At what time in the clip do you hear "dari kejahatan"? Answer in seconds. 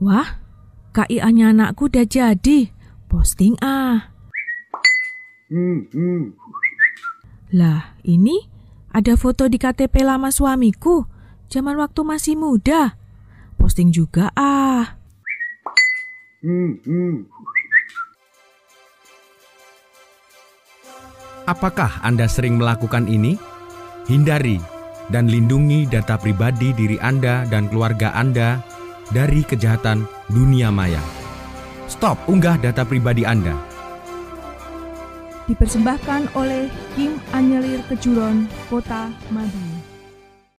29.10-30.06